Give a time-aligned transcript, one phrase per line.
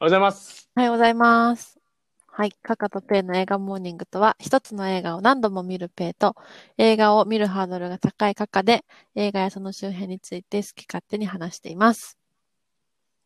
[0.00, 0.68] おはようございます。
[0.76, 1.78] おはようございます。
[2.26, 2.52] はい。
[2.64, 6.34] カカとペイの映画モーニングとは、一つの映画を何度も見るペイと、
[6.78, 8.84] 映画を見るハードルが高いカカで、
[9.14, 12.18] 映画やその周辺について好き勝手に話しています。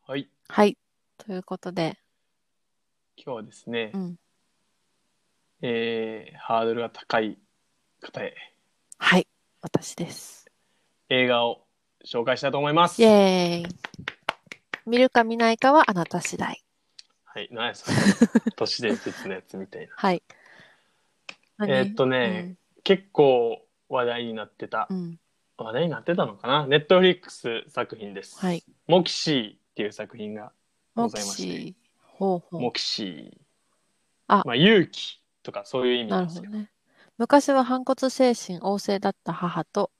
[0.05, 0.29] はい。
[0.47, 0.77] はい。
[1.17, 1.97] ということで、
[3.17, 4.15] 今日はですね、うん。
[5.63, 7.39] えー、ハードルが高い
[7.99, 8.35] 方へ
[8.99, 9.27] はい。
[9.61, 10.45] 私です。
[11.09, 11.65] 映画を
[12.05, 13.01] 紹介したいと思います。
[13.01, 14.18] イェーイ。
[14.85, 16.63] 見るか見ないかはあなた次第。
[17.25, 17.49] はい。
[17.51, 17.97] 何やそれ。
[18.55, 19.93] 都市伝説のやつみたいな。
[19.97, 20.23] はい。
[21.57, 21.71] 何？
[21.71, 24.97] えーっとね、結構話題になってたう、ん。
[24.97, 25.19] うん。
[25.57, 26.67] 話題になってたのかな？
[26.67, 28.39] ネットフリックス作品です。
[28.39, 28.63] はい。
[28.87, 30.53] モキシーっていう作品が
[30.95, 31.75] ごモキざいましてシー。
[32.01, 32.61] ほうほう。
[32.61, 33.37] モキシー。
[34.27, 36.71] あまあ、勇気とかそういう意味ななんるですけどね。
[37.17, 39.91] 昔は反骨精神旺盛だった母と、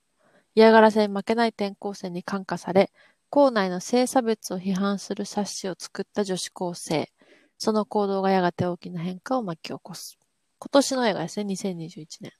[0.54, 2.92] 嫌がらせに負けない転校生に感化され、
[3.30, 7.10] 校内の性差別を批判する冊子を作った女子高生。
[7.58, 10.18] その行動がやがて大きな変化を巻き起こす。
[10.58, 12.32] 今年の映画ですね、2021年。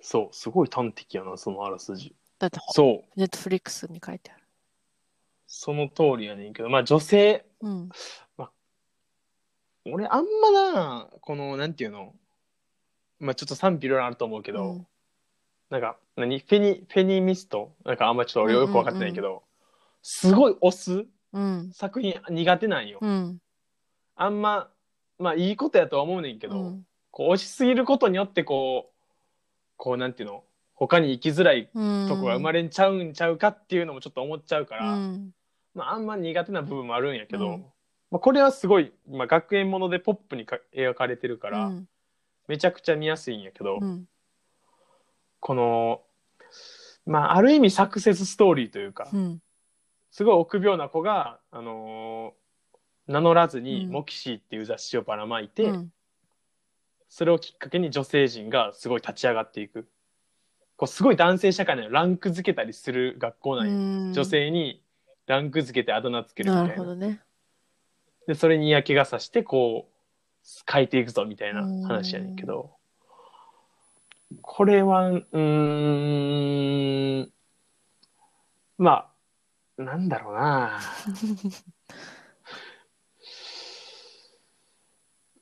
[0.00, 2.14] そう、すごい端的やな、そのあらすじ。
[2.38, 4.42] だって、そう、ネットフリックスに書いてある。
[5.46, 7.88] その通りやねんけど、まあ女性、うん。
[9.88, 12.12] 俺あんまなこのなんていうの
[13.20, 14.86] まあちょっと賛否いろいろあると思うけど、うん
[15.70, 17.72] なんか何フェニフェニミスト？
[17.84, 19.42] なんかあんまちょっと俺よく分かってないけど、
[20.08, 21.70] すごい押すうん。
[21.72, 23.38] 作品苦手なんよ、うん。
[24.14, 24.70] あんま
[25.18, 26.86] まあいいことやとは思うねんけど、うん。
[27.10, 28.94] こう押しすぎることによってこう
[29.76, 32.06] こうなんていうの他に生きづらいうん。
[32.08, 35.34] とこが生まれんちゃうんちゃうかっていうのもちょっと思っちゃうから、うん。
[35.74, 37.64] まあ、あんま苦手な部分もあるんやけど、うん
[38.12, 41.88] まあ、これはすごい、まあ、学園ものでポップにか描かれてるから、うん。
[42.46, 44.08] めちゃくちゃ見やすいんやけど、うん。
[45.40, 46.02] この、
[47.06, 49.42] まあ、ある意味サクセスストーリーというか、うん。
[50.16, 55.92] すごい臆病な子が、あのー名乗らずに、うんモキシーっていう雑誌をばらまいて、うん。
[57.10, 59.86] それをきっかけに女性陣がすごい立ち上がっていく。
[60.78, 63.76] こうすごい男性社会のランク付けたりする学校なんよう
[64.08, 64.82] ん女性に
[65.26, 66.82] ランク付けてあだ名つけるみたないるな。
[66.82, 67.20] ほどね。
[68.26, 69.92] で、それに嫌気がさして、こう、
[70.72, 72.70] 変えていくぞみたいな話やねんけど、
[74.40, 77.32] これは、うーん、
[78.78, 79.15] まあ、
[79.78, 80.80] なんだろうな。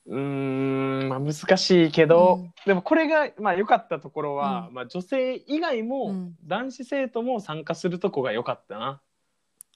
[0.06, 9.00] うーん、まあ難しいけど、うんでもこれが、まあ良かったところは、うまあ女性以外も、うん男子生徒も参加するとこが良かったな。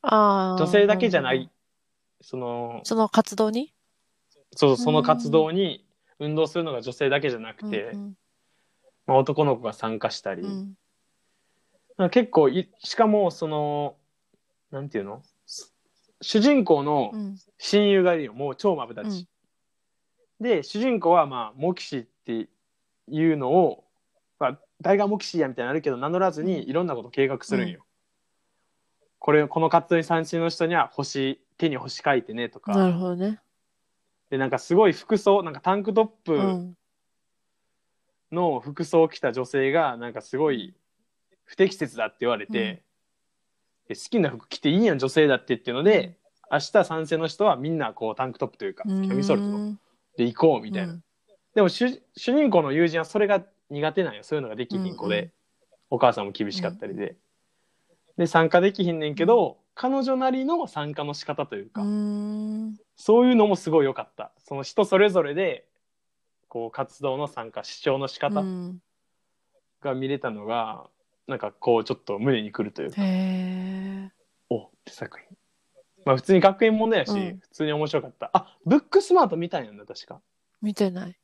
[0.02, 0.56] ああ。
[0.58, 1.50] 女性だけじゃない、
[2.20, 3.72] そのど。、その活動に？
[4.56, 5.86] そうその活動に
[6.19, 8.16] 運動するのが女性だけじゃなくて、うん
[9.06, 10.42] まあ、男の子が参加したり、
[12.10, 13.96] 結構いしかもその
[14.71, 15.23] なんていうの？
[15.47, 15.75] す
[16.21, 17.39] 主人公のうん。
[17.61, 18.34] 親友がいるよ。
[18.34, 19.27] もう超マブダチ、
[20.39, 22.49] で主人公はまあモキシって
[23.09, 23.84] いうのを、
[24.39, 27.84] まあ、大学モキシやみたいなのあるけど名乗らずにいろんなこと計画するんよ、
[29.19, 32.77] これこの活動に参加の人には星手に星書いてねとか。
[32.77, 33.41] なるほどね。
[34.31, 36.77] でなんかすごい服装なんかタンクトッうプん。
[38.31, 40.77] の服装を着た女性がなんかすごい
[41.45, 42.83] 不適切だって言われて、で
[43.94, 46.16] 好きな服着ていいやん女性だってっていうので、
[46.50, 49.81] 明日賛成の人はみんなこうタンクトップというかキャミソールとうん
[50.16, 50.99] で行こうみたいな、
[51.54, 54.22] でも主主人公の友人はそれが苦手なんよ。
[54.22, 55.32] そういうのができひん子で、うんうん
[55.91, 57.16] お母さんも厳しかったりで、
[58.19, 62.76] で参加できひんねんけど、彼女なりの参加の仕方というか、うん。
[62.94, 64.31] そういうのもすごい良かった。
[64.37, 65.65] その人それぞれで
[66.49, 68.82] こう活動の参加主張の仕方、うん。
[69.81, 70.84] が見れたのが
[71.28, 73.03] なんかこうちょっと胸にくるというか。
[74.50, 75.37] おって作品。
[76.05, 77.39] まあ普通に学園ものやし、うん。
[77.39, 78.31] 普通に面白かった。
[78.33, 80.21] あブックスマート見たんやんな確か。
[80.62, 81.19] 見てない。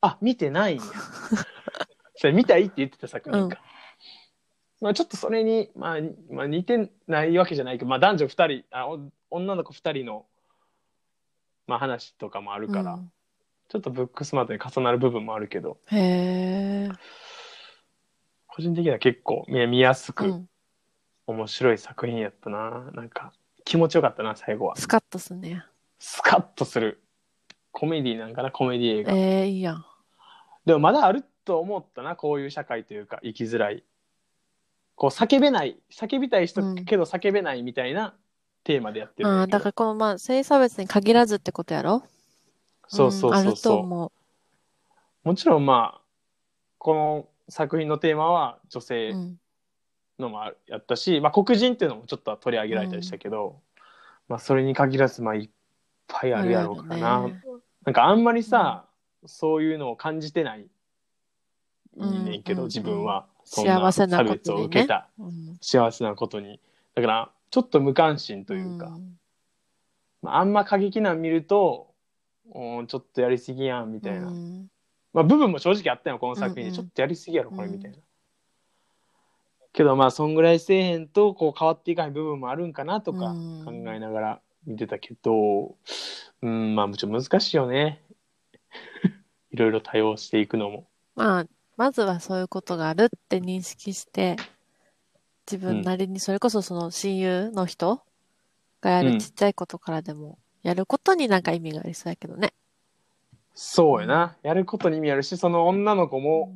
[0.00, 0.82] あ見てないんや。
[2.14, 3.60] それ見たいって言ってた作品か、
[4.80, 5.98] まあちょっとそれに、まあ、
[6.30, 9.00] まあ似てないわけじゃないけど、まあ、男女2人あお
[9.30, 10.26] 女の子2人の、
[11.66, 13.12] まあ、話とかもあるから、うん。
[13.68, 15.78] ちょっとブックスマートに重なる部分もあるけど。
[15.86, 16.90] へえ。
[18.54, 20.48] 個人的には結構見見やすく、うん。
[21.26, 22.88] 面白い作品やったな。
[22.92, 23.32] なんか
[23.64, 24.76] 気持ちよかったな最後は。
[24.76, 25.64] スカッとすんね。
[25.98, 27.02] スカッとする。
[27.72, 29.84] コメディなんかなコメディ映画、ええ、いいやん。
[30.66, 33.82] でもまだあると思ったなこういう社会というか生きづらい。
[34.94, 36.84] こう叫べない叫びたい人うん。
[36.84, 38.14] けど叫べないみたいな
[38.62, 39.58] テーマでやってるんああ、だけど。
[39.58, 42.04] だからこのまあ性差別に限らずってことやろ？
[42.86, 43.72] そうそうんあるとそう。
[43.72, 44.12] そう、思
[45.24, 46.00] もちろんまあ
[46.78, 48.82] この作品のテーマは女う。
[48.82, 49.40] 性うん。
[50.18, 53.60] のもあやったし、まあ、黒人っていうのもちょっと取り上げられたりしたけど、
[54.28, 55.54] まあ、それに限らずまあいっぱ
[56.06, 57.16] ぱいあるやろうかな。
[57.16, 57.42] あるよね
[57.84, 58.86] なんかあんまりさ、
[59.26, 60.66] そういうのを感じてないい
[61.96, 63.26] いねんけど、うん自分は。
[63.44, 66.60] そん差別を受けたうん幸せなことに。
[66.94, 69.18] だから、ちょっと無関心というか、ん
[70.22, 71.92] まあ、あんま過激なん見ると、
[72.54, 74.32] うんちょっとやりすぎやんみたいな。
[75.14, 76.62] うんまあ、部分も正直あったよ、この作品で。
[76.62, 77.96] うんうんちょっとやりすぎやろ、これ、うんみたいな。
[79.72, 85.76] けど、まあ、そんぐらいせえへんと、こう、変わっていかない部分もあるんかなとかうん考えながら見てたけど、
[86.42, 88.02] うん、まあ、もちろん難しいよね。
[89.50, 90.86] いろいろ対応していくのも。
[91.14, 91.46] まあ、
[91.76, 94.36] まずはそういうことがあるって認識して、
[95.50, 98.02] 自分なりにそれこそその親友の人
[98.80, 102.54] がやうんるちっちゃいことからでも、やることになんか意味がありそうやけどね。
[103.54, 104.36] そうやな。
[104.42, 106.54] やることに意味あるし、その女の子も、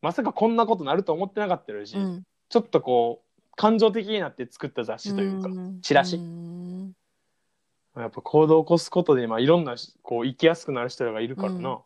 [0.00, 2.22] まさかこんなことなると思ってなかったし、うん。
[2.48, 6.94] ちょっとこう、感情的になって作った雑誌というか、んチラシうん
[7.96, 11.78] やっぱ行動を起こすことで、まあ、いろんなこう生きやすくなる人がいるからな、うん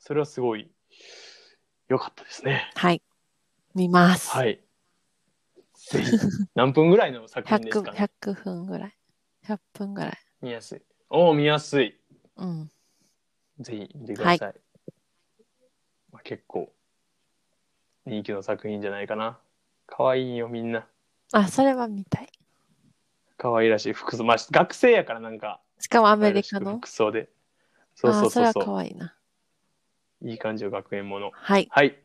[0.00, 0.70] それはすごい
[1.88, 2.70] 良かったですね。
[2.76, 3.02] はい。
[3.74, 4.30] 見ます。
[4.30, 4.60] はい。
[5.90, 6.10] ぜひ
[6.54, 8.96] 何分ぐらいの作品です100、かね？100分ぐらい。
[9.46, 10.18] 100分ぐらい。
[10.40, 10.82] 見やすい。
[11.10, 11.98] おお、見やすい。
[12.36, 12.70] うん。
[13.60, 14.54] ぜひ見てください。
[16.12, 16.72] まあ、結構
[18.06, 19.38] 人気の作品じゃないかな。
[19.86, 20.86] 可愛いよ、みんな。
[21.32, 22.28] あ、それは見たい。
[23.36, 24.24] 可愛らしい服装。
[24.24, 26.78] まあ、学生やからなんか、しかもアアメリカの？
[26.78, 27.28] 服装で。
[27.94, 28.74] そうそうあ、それはそうそう。
[28.74, 29.14] 可愛いな。
[30.22, 31.30] いい感じの学園もの。
[31.32, 31.68] はい。
[31.70, 31.96] はい。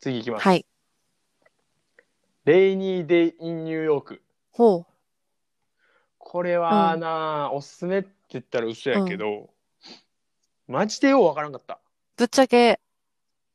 [0.00, 0.42] 次いきます。
[0.42, 0.66] はい。
[2.44, 4.22] レイニーデイ・イン・ニューヨーク。
[4.50, 4.84] ほ
[6.18, 9.51] これはな、おすすめって言ったら嘘やけど、
[10.68, 11.74] マジでようわからんかった。
[11.74, 11.78] う。
[12.16, 12.80] ぶっちゃけ、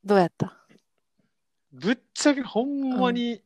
[0.04, 0.58] どうやった？
[1.72, 3.42] ぶっちゃけほんまに、い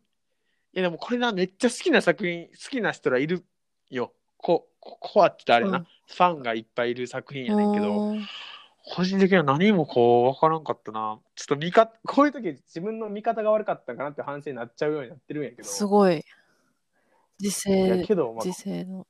[0.73, 3.43] やでもこれな、めっちゃ好きな作品、好きな人らいる
[3.89, 4.13] よ。
[4.37, 8.27] こ、ここはって言ったらあれな、うんファンがいっぱいいる作品やねんけど、うーん
[8.83, 11.19] 個人的には何もこうわからんかったな。
[11.35, 15.63] ちょっと見方、こういう時自分の見方が悪かったかなって反省になっちゃうようになってるんやけど。
[15.63, 16.25] すごい。
[17.39, 19.07] 時いや勢、けど、まあ時勢の。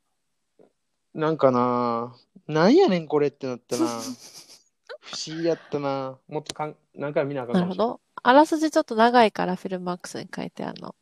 [1.15, 2.15] なんかな、
[2.47, 3.85] なんやねんこれってなったな。
[5.01, 6.17] 不思議やったな。
[6.27, 7.77] もっとかん何回も見なあかんかもしれない。
[7.77, 8.01] なるほど。
[8.23, 10.95] あらすじちょっと長いからフィルマークスに書いてあるの。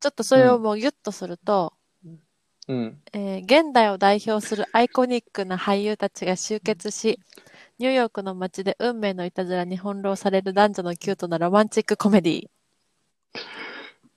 [0.00, 1.72] ちょっとそれをもうギュッとすると、
[2.68, 3.02] うん。
[3.12, 7.20] えー現代を代表するアイコニックな俳優たちが集結し、
[7.78, 12.48] ニューヨークの街で運命のいたずらに翻弄される男女のキュートなロマンチックコメディ。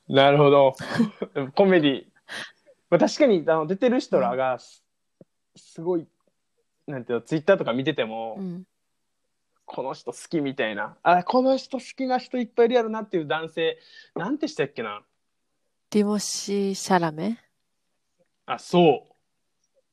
[0.07, 0.75] なるほど。
[1.56, 2.06] コメディ。
[2.90, 4.83] まあ、確かにあの出てる人らがす
[5.56, 6.06] すごい、
[6.88, 8.63] なんていうの、ツイッターとか見てても、うん。
[9.66, 13.78] この人好きみたいな、あ、この人好きな人いっぱいいるやろなっていう男性、
[14.16, 15.04] なんてしたっけな。
[15.89, 17.38] ティモシー・シャラメ？
[18.45, 19.13] あ、そう。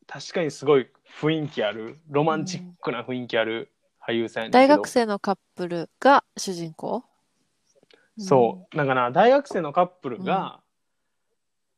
[0.06, 0.88] 確かにすごい
[1.20, 7.02] 雰囲気ある、ロマンチックな雰囲気ある俳優さんやねんけど大学生のカップルが主人公？
[8.16, 8.76] そう。
[8.76, 10.60] だから大学生のカップルが、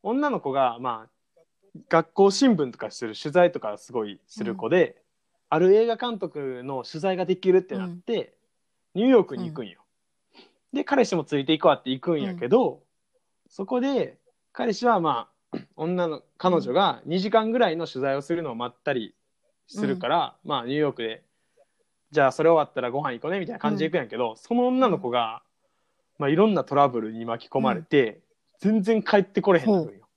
[0.03, 1.41] 女の子が、まあ、
[1.89, 5.03] 学校新聞とかする取材とかすごいする子で、
[5.49, 8.35] ある映画監督の取材ができるってなって、
[8.95, 9.81] ニューヨークに行くんよ。
[10.73, 12.83] で、彼氏もついていくわって行くんやけど、
[13.49, 14.19] そこで、
[14.53, 19.15] 彼氏はまあ、女の、彼女が2時間ぐらいの取材をするのを待ったり
[19.69, 21.23] するから、まあ、ニューヨークで、
[22.11, 25.43] じゃあそれ終わったらご飯行こうねみたいな感じで行くんやけど、その女の子が、
[26.19, 28.21] まあ、いろんなトラブルに巻き込まれて、
[28.59, 30.09] 全然帰ってこれへんのよ。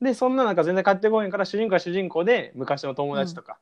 [0.00, 3.58] で、そんな中全然帰ってこへんから、主人公は主人公で昔の友達とか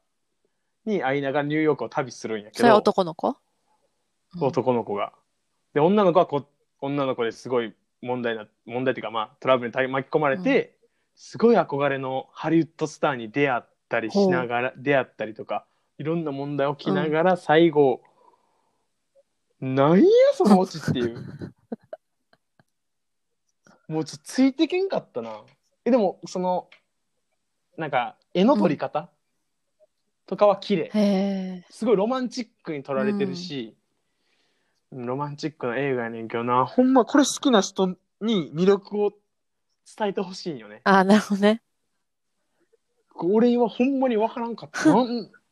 [0.85, 3.37] に会いながらニューヨークを旅するんやけそれはど、男の子？
[4.41, 5.13] 男の子が。
[5.75, 6.47] で、女の子はこ
[6.81, 10.77] 女の子ですごい問題な、問題っていうか、まあ、トラブルに巻き込まれて、
[11.15, 15.65] すごい憧れのハリウッドスターに出会ったりしながら、出会ったりとか、
[15.99, 18.03] いろんな問題起きながら、最後、
[19.61, 21.25] なんやそのオチっていう。
[23.87, 25.45] もうちょっとついてけんかったな。
[25.85, 26.69] え、でも、その、
[27.77, 29.12] なんか、絵の撮り方、
[30.27, 31.65] とかは綺麗。
[31.71, 33.75] すごいロマンチックに撮られてるし、
[34.93, 37.89] ロマンチックな映画やねんけどな、ほんまこれ好きな人
[38.21, 39.13] に魅力を
[39.97, 40.81] 伝えてほしいんよね。
[40.85, 41.63] あ、なるほどね。
[43.15, 44.85] 俺はほんまに分からんかった。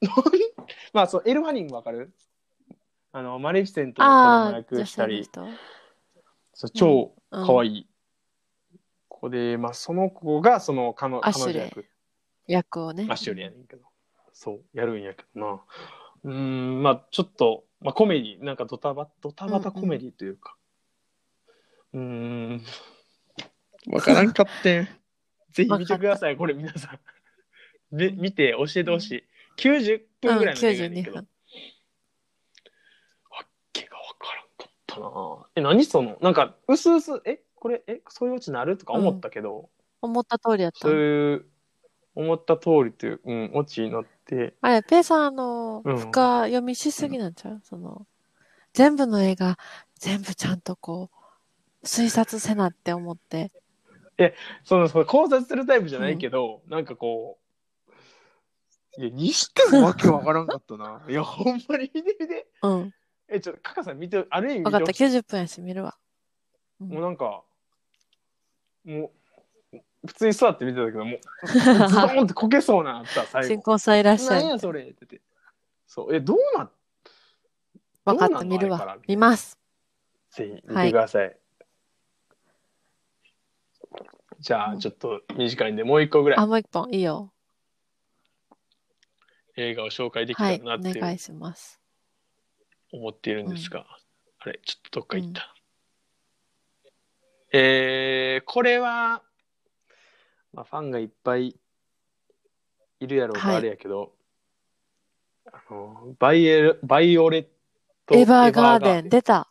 [0.95, 2.13] まあそう、エルファニング分かる？
[3.13, 5.29] あの、マレフィセントの役女したり。
[6.55, 7.87] そう超うん可愛い
[9.09, 11.87] 子で、まあその子がその彼女役、
[12.47, 13.07] 役をね。
[13.11, 13.83] アシュリーやねんけど、
[14.43, 15.63] そう、やるんやけどな。
[16.25, 20.57] うーん、まあちょっと、まあコメディ、なんかドタバドタバタコメディというか。
[21.93, 22.63] うーん、
[23.89, 24.89] わからんかってん。
[25.53, 26.99] ぜひ見てください、これ皆さ
[27.93, 27.95] ん。
[27.95, 29.25] で見て教えてほしい。
[29.59, 31.19] 90分ぐらいの映画やねんけど。
[31.19, 31.29] うん92分
[33.31, 36.17] わっけがわからんかったなえ、何その？
[36.23, 39.69] なんか、うすうす、え、これ、え、そういうオチなるとか思ったけど、
[40.01, 40.93] 思った通りやったそう。
[40.95, 41.47] いう、
[42.15, 44.11] 思った通りという、うん、オチになって、
[44.61, 47.61] あれ、ペイさん、あの、うん深読みしすぎなんちゃう？
[47.65, 48.07] その、
[48.73, 49.59] 全部の映画、
[49.99, 51.11] 全部ちゃんとこ
[51.83, 53.51] う、推察せなって思って。
[54.65, 57.39] その、その考察するタイプじゃないけど、なんかこ
[58.99, 61.03] う、いや、にしてもわけわからんかったな。
[61.09, 62.47] いや、ほんまに見てみて。
[62.63, 62.95] うん。
[63.29, 65.97] え、ちょっと、カカさん見て、ある意味わかった、見てほしい90分やし、見るわ。
[66.81, 67.45] もうなんか、
[68.85, 69.11] もう、
[70.07, 73.63] 普通に座って見てたけど、もう、 ズドーンってこけそうなった、最新後。
[73.63, 74.41] 婚さんいらっしゃる。
[74.41, 75.21] 何やそれって言って。
[75.87, 76.71] そう、え、どうなっ
[78.05, 78.99] わかった、どうなんの見るわあれから。
[79.07, 79.59] 見ます。
[80.31, 81.37] ぜひ見てください。
[84.39, 87.33] じゃあ、ちょっと短いんで、もう一個ぐらいあ、もう一本、いいよ。
[89.57, 91.79] 映画を紹介できたはい、らなってお願いします。
[92.93, 93.85] 思っているんですが、
[94.39, 95.55] あれ、ちょっとどっか行った。
[97.53, 99.23] えー、これは、
[100.53, 101.57] まあ、ファンがいっぱい
[103.01, 104.13] いるやろうからはいあれやけど、
[105.53, 107.47] あのバイエルバイオレッ
[108.07, 109.49] ト・エヴァーガーデン、出た。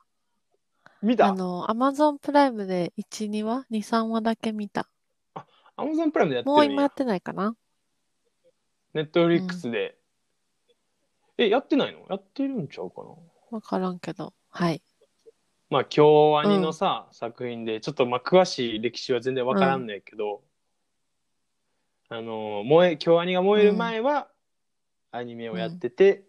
[1.01, 1.27] 見た？
[1.27, 4.89] あの、アマゾンプライムで1、2話 ?2、3話だけ見た。
[5.77, 7.55] アマゾンプライムでやってるんやもう今やってないかな？
[8.93, 9.95] ネットフリックスで、
[11.37, 11.99] えやってないの？
[12.09, 13.09] やってるんちゃうかな？
[13.51, 14.33] わからんけど。
[14.49, 14.83] はい。
[15.69, 20.41] まあ京アニのさ、作品でちょっとまあ詳しい歴史は全然わからんねんけど、
[22.09, 24.27] あの燃え京アニが燃える前は
[25.11, 26.23] アニメをやってて、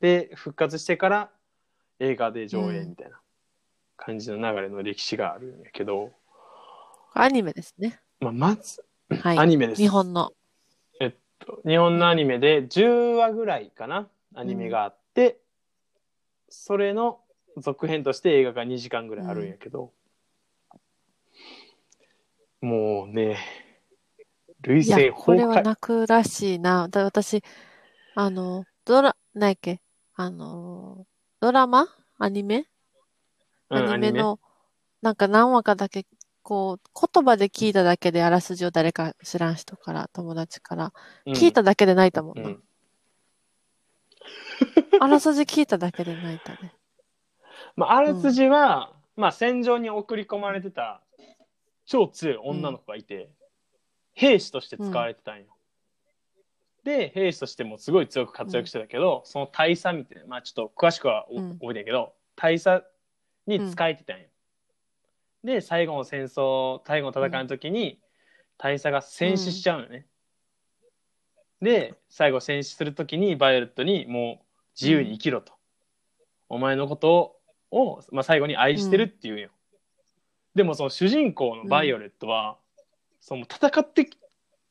[0.00, 1.30] で復活してから
[1.98, 3.20] 映画で上映みたいな
[3.96, 6.12] 感じの流れの歴史があるんやけど、
[7.14, 8.00] アニメですね。
[8.20, 9.38] まあ、まずはい。
[9.38, 10.32] アニメです日本の。
[11.66, 15.38] 日本のアニメで10話ぐらいかなアニメがあって、
[16.48, 17.20] それの
[17.56, 19.92] 続編として映画が2時間ぐらいあるんやけど、
[22.60, 23.38] もうね
[24.62, 26.88] 累いや、戦これは泣くらしいな。
[26.88, 27.42] だ私、
[28.14, 29.80] あの、ドラ、何やっけ？
[30.14, 31.06] あの、
[31.40, 31.88] ドラマ？
[32.18, 32.66] アニメ？
[33.70, 34.38] うんアニメの、
[35.00, 36.06] なんか何話かだけ、
[36.42, 40.92] こう、言葉で聞いただけであらすじを誰か知らん人から、友達から、
[41.26, 41.32] うん。
[41.34, 42.48] 聞いただけで泣いたもんな。
[42.48, 42.62] うん。
[45.00, 46.74] あらすじ聞いただけで泣いたね。
[47.74, 51.00] まあ、あらすじは、まあ、戦場に送り込まれてた
[51.86, 53.30] 超強い女の子がいて、
[54.14, 55.46] 兵士として使われてたんよ。
[56.84, 62.84] で兵士としてもすごい強く活躍してたけど、その大佐みたいなまあちょっと詳しくは覚えてないけど、大佐
[63.46, 64.26] に使えてたんよ。
[65.44, 68.00] で最後の戦争最後の戦いの時に、
[68.58, 70.06] 大佐が戦死しちゃうのね。
[71.60, 74.46] で最後戦死する時にバイオレットにもう
[74.80, 75.52] 自由に生きろと。
[76.48, 77.36] お前のこと
[77.70, 79.50] を、まあ、最後に愛してるっていうんよ。
[80.54, 82.58] でもその主人公のバイオレットは、
[83.22, 84.10] その戦って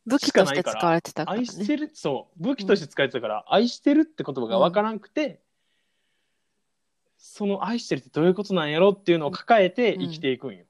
[0.06, 1.40] 武器として使われてたからね。
[1.40, 5.40] 愛してる、そう武器として使えてたから、愛してるって言葉が分からんくて、
[7.18, 10.66] その愛してるってどういうことなんやろっていうのを抱えて生きていくんよ。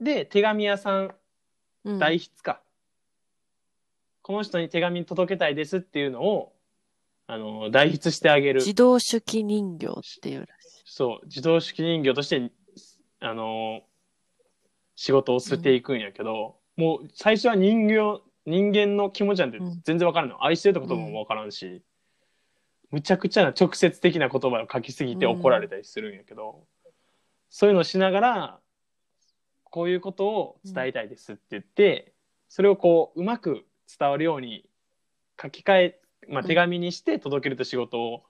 [0.00, 1.14] で手紙屋さん
[1.84, 2.60] うん代筆か、
[4.20, 6.52] この人に手紙届けたいですっていうのを
[7.26, 10.82] あの代筆してあげる自動手記人形っていうらしい。
[10.84, 12.50] そう自動手記人形として
[13.20, 13.82] あの
[15.00, 19.80] 仕事を捨てていくんやけど、もう最初は人形人間の気持ちなんてうん。
[19.84, 21.84] 全然わからんの、愛してるってこともわからんし、
[22.90, 26.66] むちゃくちゃな直接的な言葉を書きすぎて怒られたりするんやけど、
[27.48, 28.60] そういうのをしながら
[29.62, 32.12] こういうことを伝えたいですって言って、
[32.48, 34.68] それをこううまく伝わるように
[35.40, 38.24] 書き換え、まあ、手紙にして届けると仕事を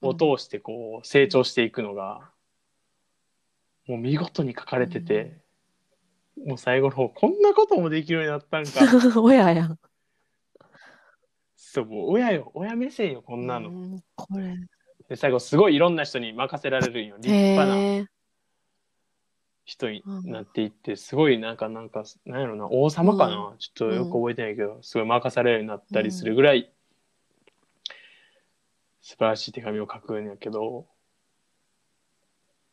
[0.00, 2.30] を通してこう成長していくのが、
[3.86, 5.43] もう見事に書かれてて、
[6.36, 9.20] もう最後の方こんなこともできるようになったんか。
[9.20, 9.78] 親やん。
[11.56, 12.50] そうもう親よ。
[12.54, 14.56] 親目線よこんなの、うんこれ。
[15.08, 17.16] で最後すごいいろんな人に任せられるんよ。
[17.16, 17.76] 立派な。
[17.76, 18.06] へえ。
[19.64, 26.70] 人になっていってすごいなんかなんかなんやろな王様かな、うちょっとよく覚えてないけど、すごい任されるようになったりするぐらい、
[29.00, 30.86] 素晴らしい手紙を書くんやけど。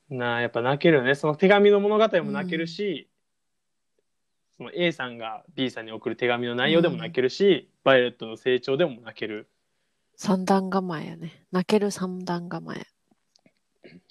[0.09, 1.15] なあやっぱ泣けるよね。
[1.15, 3.09] その手紙の物語も泣けるし、
[4.61, 9.49] その A さんが B さんに送る手紙の内容でも泣けるし、バイオレットの成長でも泣ける。
[10.15, 11.47] 三段構えやね。
[11.51, 12.85] 泣ける三段構え。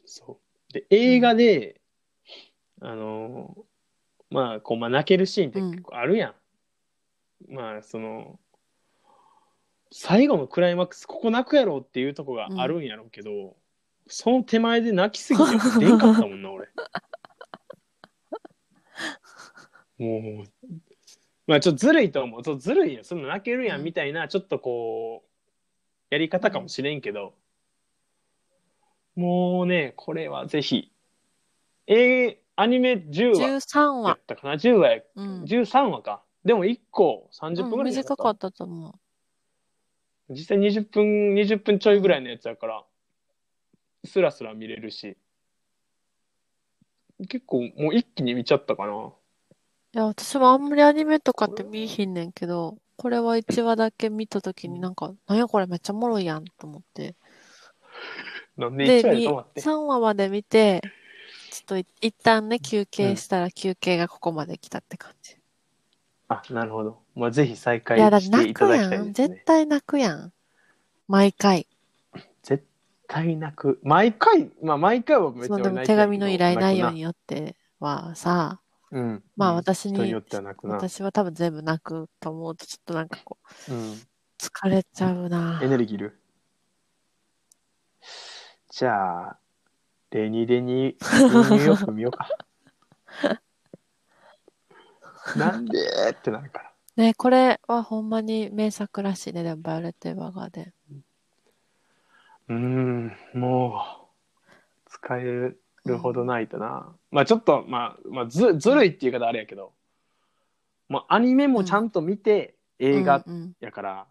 [0.04, 0.72] そう。
[0.72, 1.80] で映画で、
[2.80, 3.58] あの
[4.28, 6.34] まあこう、まあ、泣けるシーンって結構あるや
[7.48, 8.40] ん、まあその
[9.92, 13.54] 最後のクライマックスここ泣くやろっていうとこがあるんやろうけど、
[14.08, 15.44] その手前で泣きすぎて
[15.78, 16.66] 出んかったもんな俺
[20.02, 20.70] もう
[21.46, 23.04] まあちょっとずるいと思うそうずるいよ。
[23.04, 25.28] その泣けるやんみたいなちょっとこう
[26.10, 27.34] やり方かもしれんけど、
[29.14, 30.90] もうねこれはぜひ
[31.86, 34.12] えー、アニメ10話13や話。
[34.14, 34.18] っ。
[34.26, 35.42] たかな？10話やうん。
[35.42, 36.22] 13話か。
[36.44, 38.98] でも1個30分ぐらいじゃな短かったと思
[40.30, 42.84] 実際20分20分ちょいぐらいのやつやから
[44.04, 45.16] スラスラ見れるし。
[47.28, 48.92] 結構もう一気に見ちゃったかな。
[48.92, 49.12] う。
[49.92, 57.16] いや、私もあんまりアニメとかって見えひんねんけど、これは1話だけ見たときになんか、なんやこれめっちゃおもろいやんと思って。
[58.56, 60.80] なんでで、1話でに止まって3話まで見て、
[61.50, 65.36] ちょっとい一旦ね、休憩したら休憩がここまで来たって感じ。
[66.28, 68.90] あなるほど、まあ、ぜひ再開いや、だってして泣くいただきやん。
[68.90, 70.32] たいですね絶対泣くやん。
[71.08, 71.66] 毎回。
[72.44, 72.64] 絶
[73.08, 78.60] 対泣く毎回まあ毎回はめっちゃでも俺泣いてるけど手紙の依頼内容泣によってはさ、
[78.92, 79.22] うん。
[79.36, 79.56] まあうん。
[79.56, 83.92] 私に人によっては泣くな、私は多分全部泣くと思うと、ちょっとなんかこう、うん、
[84.38, 85.60] 疲れちゃうな。
[85.62, 86.20] エネルギーいる？
[88.70, 89.38] じゃあ
[90.10, 92.28] レニーレニーニューヨーク見ようか。
[95.36, 96.72] なんでーってなるから。
[96.96, 100.72] ね、これはほんまに名作らしいね、でも、バイオレット・エヴァーガーデン。
[102.48, 103.16] うーん。
[103.34, 104.10] も
[104.86, 105.62] う使える
[105.98, 109.72] ほどないとな、まあちょっとまあ、まあ、ずずるいっていう言い方あれやけど、
[110.88, 114.06] まあ、アニメもちゃんと見て映画うんやから、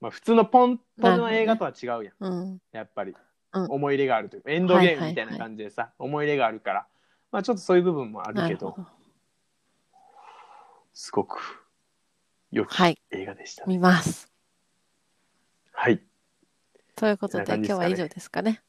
[0.00, 2.40] まあ普通のポンポンの映画とは違うやん、うん。
[2.40, 2.58] うん。
[2.72, 3.14] やっぱり、
[3.52, 3.64] うん。
[3.70, 4.42] 思い入れがあるという。
[4.42, 6.86] かエンドゲームみたいな感じでさ、思い入れがあるから。
[7.32, 8.74] まあちょっとそういう部分もあるけど。
[8.76, 8.86] ど。
[10.92, 11.66] すごく
[12.50, 14.32] 良きはい、映画でした、見ます。
[15.72, 16.02] はい。
[16.94, 17.76] ということで、こんな感じですかね。
[17.76, 18.62] 今日は以上ですかね。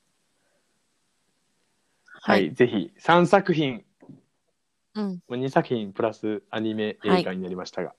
[2.27, 2.53] はい、。
[2.53, 3.85] ぜひ3作品
[4.95, 5.21] うん。
[5.29, 7.93] 2作品プラスアニメ映画になりましたが、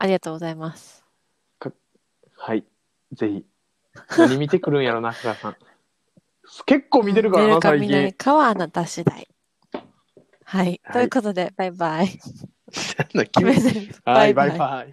[0.00, 1.04] ありがとうございます。
[2.36, 2.64] はい。
[3.12, 3.44] ぜひ。
[4.18, 5.56] 何見てくるんやろな、 福田さん。
[6.66, 8.12] 結構見てるからな、見るか最見ない近。
[8.14, 9.28] かはあなた次第。
[10.44, 10.64] はい。
[10.64, 12.08] はいということで、バイバイ。
[13.14, 13.54] バイバイ
[14.04, 14.92] はい、バイバイ。